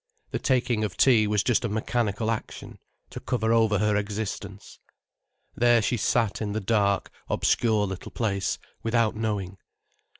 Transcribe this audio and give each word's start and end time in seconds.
The 0.31 0.39
taking 0.39 0.83
of 0.83 0.97
tea 0.97 1.27
was 1.27 1.43
just 1.43 1.63
a 1.63 1.69
mechanical 1.69 2.31
action, 2.31 2.79
to 3.11 3.19
cover 3.19 3.53
over 3.53 3.77
her 3.77 3.95
existence. 3.95 4.79
There 5.53 5.79
she 5.83 5.95
sat 5.97 6.41
in 6.41 6.53
the 6.53 6.59
dark, 6.59 7.11
obscure 7.29 7.85
little 7.85 8.11
place, 8.11 8.57
without 8.81 9.15
knowing. 9.15 9.57